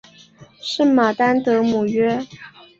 [0.61, 2.25] 圣马丹德姆约。